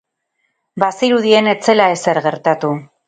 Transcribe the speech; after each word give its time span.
Bazirudien 0.83 1.51
ez 1.53 1.57
zela 1.69 1.91
ezer 1.99 2.21
gertatu. 2.29 2.73